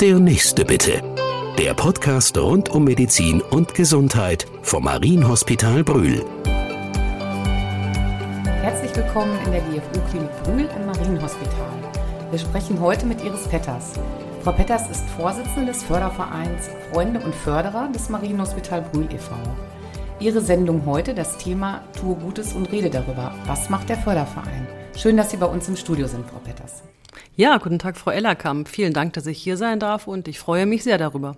[0.00, 1.02] Der nächste bitte.
[1.56, 6.24] Der Podcast rund um Medizin und Gesundheit vom Marienhospital Brühl.
[8.44, 11.70] Herzlich willkommen in der GFU-Klinik Brühl im Marienhospital.
[12.30, 13.92] Wir sprechen heute mit Iris Petters.
[14.42, 19.32] Frau Petters ist Vorsitzende des Fördervereins Freunde und Förderer des Marienhospital Brühl e.V.
[20.18, 23.32] Ihre Sendung heute das Thema Tue Gutes und rede darüber.
[23.46, 24.66] Was macht der Förderverein?
[24.96, 26.82] Schön, dass Sie bei uns im Studio sind, Frau Petters.
[27.36, 28.68] Ja, guten Tag, Frau Ellerkamp.
[28.68, 31.34] Vielen Dank, dass ich hier sein darf und ich freue mich sehr darüber.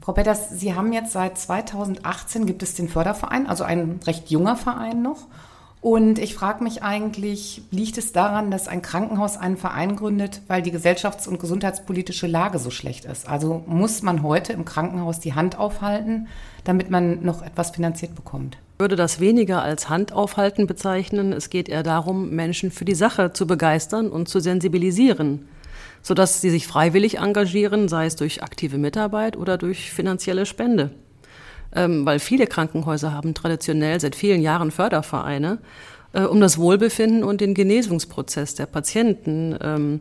[0.00, 4.56] Frau Petters, Sie haben jetzt seit 2018 gibt es den Förderverein, also ein recht junger
[4.56, 5.26] Verein noch.
[5.82, 10.62] Und ich frage mich eigentlich, liegt es daran, dass ein Krankenhaus einen Verein gründet, weil
[10.62, 13.28] die gesellschafts- und gesundheitspolitische Lage so schlecht ist?
[13.28, 16.28] Also muss man heute im Krankenhaus die Hand aufhalten,
[16.64, 18.56] damit man noch etwas finanziert bekommt?
[18.80, 21.32] Würde das weniger als Hand aufhalten bezeichnen.
[21.32, 25.46] Es geht eher darum, Menschen für die Sache zu begeistern und zu sensibilisieren,
[26.02, 30.90] sodass sie sich freiwillig engagieren, sei es durch aktive Mitarbeit oder durch finanzielle Spende
[31.74, 35.58] ähm, weil viele Krankenhäuser haben traditionell seit vielen Jahren Fördervereine,
[36.12, 40.00] äh, um das Wohlbefinden und den Genesungsprozess der Patienten ähm,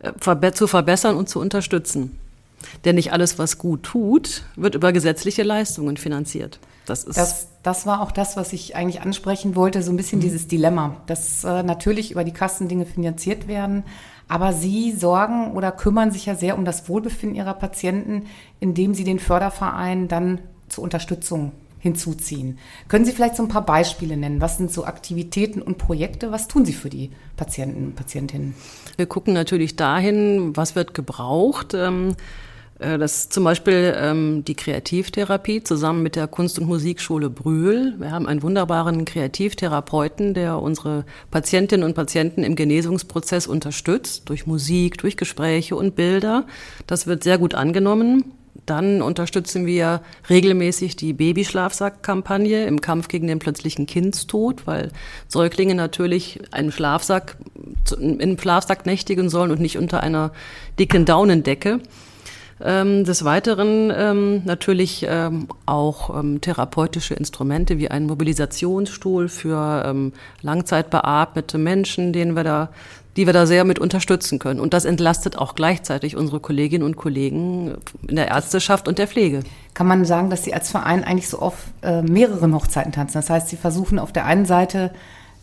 [0.00, 2.18] äh, zu verbessern und zu unterstützen.
[2.84, 6.60] Denn nicht alles, was gut tut, wird über gesetzliche Leistungen finanziert.
[6.86, 10.18] Das, ist das, das war auch das, was ich eigentlich ansprechen wollte, so ein bisschen
[10.18, 10.24] mhm.
[10.24, 13.84] dieses Dilemma, dass äh, natürlich über die Kassen Dinge finanziert werden,
[14.28, 18.26] aber Sie sorgen oder kümmern sich ja sehr um das Wohlbefinden Ihrer Patienten,
[18.60, 22.58] indem Sie den Förderverein dann zur Unterstützung hinzuziehen.
[22.88, 24.40] Können Sie vielleicht so ein paar Beispiele nennen?
[24.40, 26.30] Was sind so Aktivitäten und Projekte?
[26.30, 28.54] Was tun Sie für die Patienten und Patientinnen?
[28.96, 31.74] Wir gucken natürlich dahin, was wird gebraucht.
[31.74, 32.14] Ähm, äh,
[32.80, 37.94] das ist zum Beispiel ähm, die Kreativtherapie zusammen mit der Kunst- und Musikschule Brühl.
[37.98, 44.96] Wir haben einen wunderbaren Kreativtherapeuten, der unsere Patientinnen und Patienten im Genesungsprozess unterstützt, durch Musik,
[44.96, 46.46] durch Gespräche und Bilder.
[46.86, 48.32] Das wird sehr gut angenommen.
[48.64, 50.00] Dann unterstützen wir
[50.30, 54.90] regelmäßig die Babyschlafsack-Kampagne im Kampf gegen den plötzlichen Kindstod, weil
[55.28, 57.36] Säuglinge natürlich einen Schlafsack,
[57.98, 60.32] in einem Schlafsack nächtigen sollen und nicht unter einer
[60.78, 61.80] dicken Daunendecke.
[62.62, 70.12] Ähm, des Weiteren ähm, natürlich ähm, auch ähm, therapeutische Instrumente wie ein Mobilisationsstuhl für ähm,
[70.42, 72.68] langzeitbeatmete Menschen, denen wir da
[73.16, 74.60] die wir da sehr mit unterstützen können.
[74.60, 77.76] Und das entlastet auch gleichzeitig unsere Kolleginnen und Kollegen
[78.06, 79.40] in der Ärzteschaft und der Pflege.
[79.74, 83.14] Kann man sagen, dass Sie als Verein eigentlich so auf äh, mehreren Hochzeiten tanzen?
[83.14, 84.92] Das heißt, Sie versuchen auf der einen Seite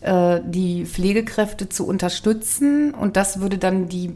[0.00, 4.14] äh, die Pflegekräfte zu unterstützen und das würde dann die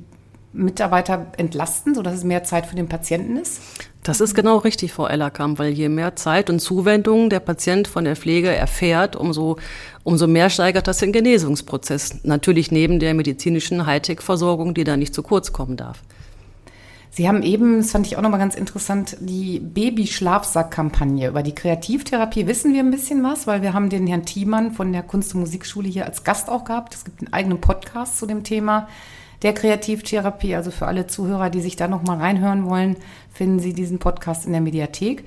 [0.52, 3.60] Mitarbeiter entlasten, sodass es mehr Zeit für den Patienten ist?
[4.02, 8.04] Das ist genau richtig, Frau Ellerkamp, weil je mehr Zeit und Zuwendung der Patient von
[8.04, 9.56] der Pflege erfährt, umso,
[10.02, 12.24] umso mehr steigert das den Genesungsprozess.
[12.24, 16.02] Natürlich neben der medizinischen Hightech-Versorgung, die da nicht zu kurz kommen darf.
[17.14, 21.28] Sie haben eben, das fand ich auch nochmal ganz interessant, die Babyschlafsack-Kampagne.
[21.28, 24.92] Über die Kreativtherapie wissen wir ein bisschen was, weil wir haben den Herrn Thiemann von
[24.92, 26.94] der Kunst- und Musikschule hier als Gast auch gehabt.
[26.94, 28.88] Es gibt einen eigenen Podcast zu dem Thema
[29.42, 30.54] der Kreativtherapie.
[30.54, 32.96] Also für alle Zuhörer, die sich da noch mal reinhören wollen,
[33.32, 35.24] finden Sie diesen Podcast in der Mediathek.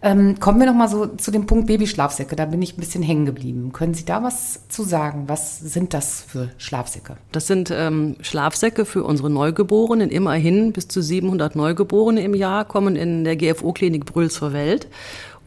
[0.00, 2.36] Ähm, kommen wir noch mal so zu dem Punkt Babyschlafsäcke.
[2.36, 3.72] Da bin ich ein bisschen hängen geblieben.
[3.72, 5.24] Können Sie da was zu sagen?
[5.26, 7.16] Was sind das für Schlafsäcke?
[7.32, 10.10] Das sind ähm, Schlafsäcke für unsere Neugeborenen.
[10.10, 14.86] Immerhin bis zu 700 Neugeborene im Jahr kommen in der GFO-Klinik Brühl zur Welt.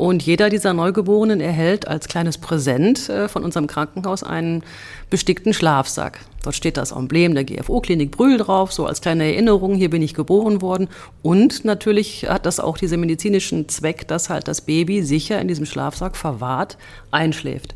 [0.02, 4.64] Und jeder dieser Neugeborenen erhält als kleines Präsent äh, von unserem Krankenhaus einen
[5.12, 6.22] bestickten Schlafsack.
[6.42, 10.16] Dort steht das Emblem der GFO-Klinik Brühl drauf, so als kleine Erinnerung, hier bin ich
[10.16, 10.90] geboren worden.
[11.22, 15.68] Und natürlich hat das auch diesen medizinischen Zweck, dass halt das Baby sicher in diesem
[15.68, 16.80] Schlafsack verwahrt
[17.12, 17.76] einschläft.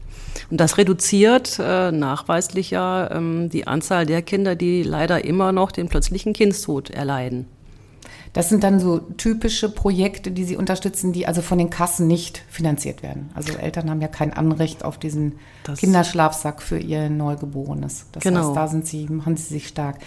[0.50, 5.72] Und das reduziert äh, nachweislich ja ähm, die Anzahl der Kinder, die leider immer noch
[5.72, 7.46] den plötzlichen Kindstod erleiden.
[8.35, 12.44] Das sind dann so typische Projekte, die Sie unterstützen, die also von den Kassen nicht
[12.50, 13.29] finanziert werden.
[13.34, 18.07] Also Eltern haben ja kein Anrecht auf diesen das Kinderschlafsack für ihr Neugeborenes.
[18.12, 18.47] Das genau.
[18.47, 20.00] heißt, da sind Sie, machen Sie sich stark.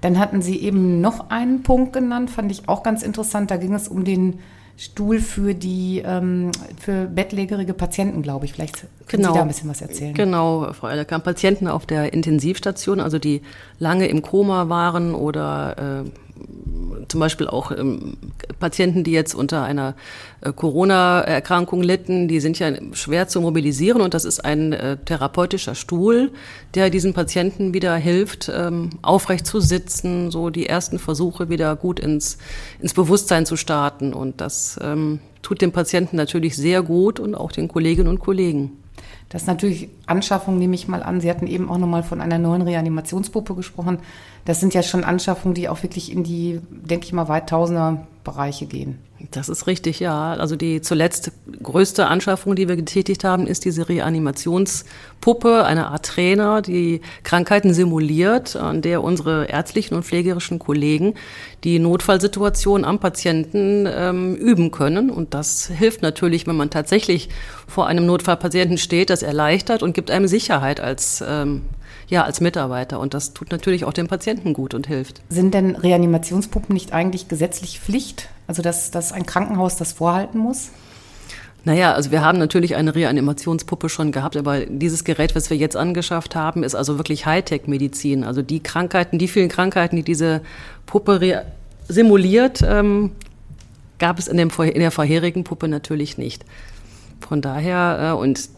[0.00, 3.52] Dann hatten Sie eben noch einen Punkt genannt, fand ich auch ganz interessant.
[3.52, 4.40] Da ging es um den
[4.76, 6.50] Stuhl für die ähm,
[6.80, 8.54] für bettlägerige Patienten, glaube ich.
[8.54, 9.28] Vielleicht können genau.
[9.28, 10.14] Sie da ein bisschen was erzählen.
[10.14, 11.22] Genau, Frau Ellerkamp.
[11.22, 13.42] Patienten auf der Intensivstation, also die
[13.78, 16.10] lange im Koma waren oder äh,
[17.08, 18.16] zum Beispiel auch ähm,
[18.60, 19.94] Patienten, die jetzt unter einer
[20.40, 25.74] äh, Corona-Erkrankung litten, die sind ja schwer zu mobilisieren und das ist ein äh, therapeutischer
[25.74, 26.30] Stuhl,
[26.74, 31.98] der diesen Patienten wieder hilft, ähm, aufrecht zu sitzen, so die ersten Versuche wieder gut
[31.98, 32.38] ins,
[32.80, 37.52] ins Bewusstsein zu starten und das ähm, tut dem Patienten natürlich sehr gut und auch
[37.52, 38.72] den Kolleginnen und Kollegen.
[39.28, 41.20] Das ist natürlich Anschaffungen, nehme ich mal an.
[41.20, 43.98] Sie hatten eben auch nochmal von einer neuen Reanimationspuppe gesprochen.
[44.44, 48.06] Das sind ja schon Anschaffungen, die auch wirklich in die, denke ich mal, weit Tausender
[48.28, 48.98] Bereiche gehen.
[49.32, 50.34] Das ist richtig, ja.
[50.34, 51.32] Also die zuletzt
[51.62, 58.54] größte Anschaffung, die wir getätigt haben, ist diese Reanimationspuppe, eine Art Trainer, die Krankheiten simuliert,
[58.54, 61.14] an der unsere ärztlichen und pflegerischen Kollegen
[61.64, 65.10] die Notfallsituation am Patienten ähm, üben können.
[65.10, 67.28] Und das hilft natürlich, wenn man tatsächlich
[67.66, 71.62] vor einem Notfallpatienten steht, das erleichtert und gibt einem Sicherheit als ähm,
[72.06, 73.00] ja, als Mitarbeiter.
[73.00, 75.22] Und das tut natürlich auch dem Patienten gut und hilft.
[75.28, 78.28] Sind denn Reanimationspuppen nicht eigentlich gesetzlich Pflicht?
[78.46, 80.70] Also, dass, dass ein Krankenhaus das vorhalten muss?
[81.64, 85.76] Naja, also wir haben natürlich eine Reanimationspuppe schon gehabt, aber dieses Gerät, was wir jetzt
[85.76, 88.22] angeschafft haben, ist also wirklich Hightech-Medizin.
[88.22, 90.42] Also die Krankheiten, die vielen Krankheiten, die diese
[90.86, 91.44] Puppe
[91.88, 93.10] simuliert, ähm,
[93.98, 96.44] gab es in, dem, in der vorherigen Puppe natürlich nicht.
[97.20, 98.48] Von daher, äh, und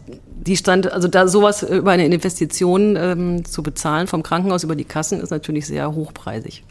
[0.41, 4.85] die stand, also da sowas über eine Investition ähm, zu bezahlen vom Krankenhaus über die
[4.85, 6.63] Kassen ist natürlich sehr hochpreisig.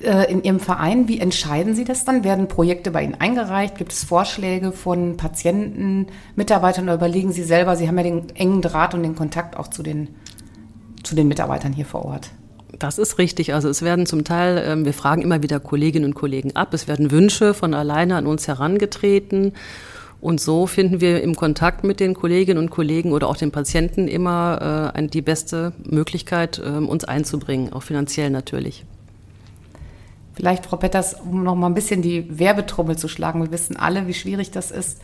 [0.00, 2.24] Äh, in Ihrem Verein, wie entscheiden Sie das dann?
[2.24, 3.76] Werden Projekte bei Ihnen eingereicht?
[3.76, 7.76] Gibt es Vorschläge von Patienten, Mitarbeitern oder überlegen Sie selber?
[7.76, 10.08] Sie haben ja den engen Draht und den Kontakt auch zu den,
[11.04, 12.30] zu den Mitarbeitern hier vor Ort.
[12.78, 13.54] Das ist richtig.
[13.54, 16.88] Also es werden zum Teil, ähm, wir fragen immer wieder Kolleginnen und Kollegen ab, es
[16.88, 19.52] werden Wünsche von alleine an uns herangetreten
[20.20, 24.08] und so finden wir im Kontakt mit den Kolleginnen und Kollegen oder auch den Patienten
[24.08, 28.84] immer äh, die beste Möglichkeit, äh, uns einzubringen, auch finanziell natürlich.
[30.34, 33.42] Vielleicht, Frau Petters, um noch mal ein bisschen die Werbetrommel zu schlagen.
[33.42, 35.00] Wir wissen alle, wie schwierig das ist,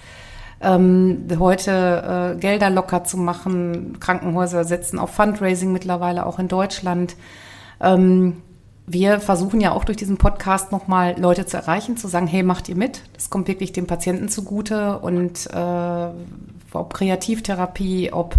[0.60, 3.98] ähm, heute äh, Gelder locker zu machen.
[4.00, 7.16] Krankenhäuser setzen auf Fundraising mittlerweile auch in Deutschland.
[7.80, 8.42] Ähm,
[8.86, 12.68] wir versuchen ja auch durch diesen Podcast nochmal Leute zu erreichen, zu sagen, hey, macht
[12.68, 13.02] ihr mit?
[13.14, 16.06] Das kommt wirklich dem Patienten zugute und äh,
[16.72, 18.36] ob Kreativtherapie, ob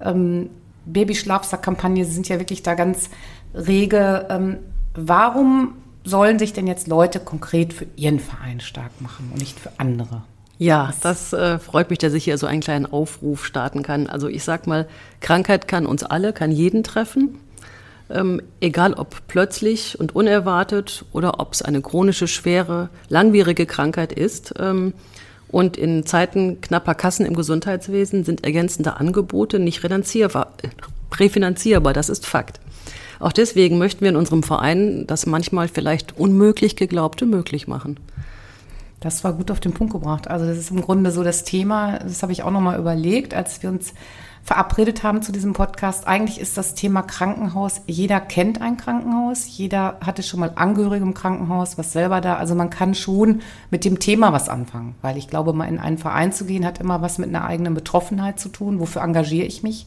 [0.00, 0.50] ähm,
[0.86, 3.10] Babyschlafsack-Kampagne sind ja wirklich da ganz
[3.54, 4.26] rege.
[4.30, 4.58] Ähm,
[4.94, 5.74] warum
[6.04, 10.22] sollen sich denn jetzt Leute konkret für ihren Verein stark machen und nicht für andere?
[10.56, 14.06] Ja, das äh, freut mich, dass ich hier so einen kleinen Aufruf starten kann.
[14.06, 14.86] Also ich sag mal,
[15.20, 17.40] Krankheit kann uns alle, kann jeden treffen
[18.10, 24.54] ähm, egal ob plötzlich und unerwartet oder ob es eine chronische, schwere, langwierige Krankheit ist.
[24.58, 24.92] Ähm,
[25.48, 31.92] und in Zeiten knapper Kassen im Gesundheitswesen sind ergänzende Angebote nicht refinanzierbar.
[31.92, 32.60] Das ist Fakt.
[33.20, 37.98] Auch deswegen möchten wir in unserem Verein das manchmal vielleicht unmöglich geglaubte möglich machen.
[39.04, 40.28] Das war gut auf den Punkt gebracht.
[40.28, 43.62] Also das ist im Grunde so das Thema, das habe ich auch nochmal überlegt, als
[43.62, 43.92] wir uns
[44.42, 46.06] verabredet haben zu diesem Podcast.
[46.06, 51.12] Eigentlich ist das Thema Krankenhaus, jeder kennt ein Krankenhaus, jeder hatte schon mal Angehörige im
[51.12, 55.28] Krankenhaus, was selber da, also man kann schon mit dem Thema was anfangen, weil ich
[55.28, 58.48] glaube, mal in einen Verein zu gehen, hat immer was mit einer eigenen Betroffenheit zu
[58.48, 58.80] tun.
[58.80, 59.84] Wofür engagiere ich mich?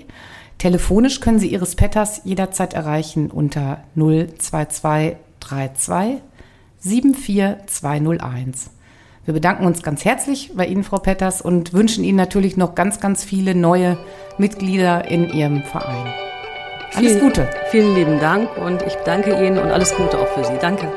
[0.58, 6.20] Telefonisch können Sie Iris Petters jederzeit erreichen unter 02232
[6.78, 8.70] 74201.
[9.28, 12.98] Wir bedanken uns ganz herzlich bei Ihnen, Frau Petters, und wünschen Ihnen natürlich noch ganz,
[12.98, 13.98] ganz viele neue
[14.38, 16.14] Mitglieder in Ihrem Verein.
[16.94, 17.50] Alles vielen, Gute.
[17.70, 20.54] Vielen lieben Dank und ich danke Ihnen und alles Gute auch für Sie.
[20.62, 20.90] Danke.